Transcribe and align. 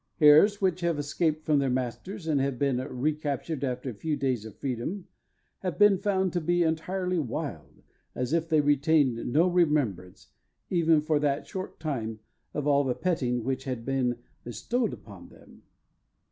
Hares 0.15 0.59
which 0.59 0.81
have 0.81 0.97
escaped 0.97 1.45
from 1.45 1.59
their 1.59 1.69
masters, 1.69 2.25
and 2.25 2.41
have 2.41 2.57
been 2.57 2.77
recaptured 2.77 3.63
after 3.63 3.91
a 3.91 3.93
few 3.93 4.17
days 4.17 4.45
of 4.45 4.57
freedom, 4.57 5.05
have 5.59 5.77
been 5.77 5.99
found 5.99 6.33
to 6.33 6.41
be 6.41 6.63
entirely 6.63 7.19
wild, 7.19 7.83
as 8.15 8.33
if 8.33 8.49
they 8.49 8.61
retained 8.61 9.31
no 9.31 9.47
remembrance, 9.47 10.29
even 10.71 11.01
for 11.01 11.19
that 11.19 11.45
short 11.45 11.79
time, 11.79 12.17
of 12.55 12.65
all 12.65 12.83
the 12.83 12.95
petting 12.95 13.43
which 13.43 13.65
had 13.65 13.85
been 13.85 14.17
bestowed 14.43 14.91
upon 14.91 15.29
them. 15.29 15.61